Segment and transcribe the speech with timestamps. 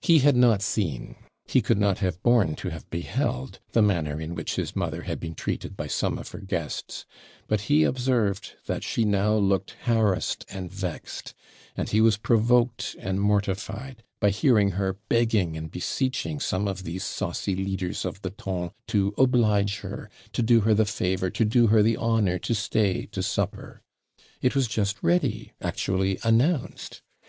[0.00, 1.14] He had not seen
[1.44, 5.20] he could not have borne to have beheld the manner in which his mother had
[5.20, 7.06] been treated by some of her guests;
[7.46, 11.32] but he observed that she now looked harassed and vexed;
[11.76, 17.04] and he was provoked and mortified by hearing her begging and beseeching some of these
[17.04, 21.68] saucy leaders of the ton to oblige her, to do her the favour, to do
[21.68, 23.80] her the honour, to stay to supper.
[24.42, 27.02] It was just ready actually announced.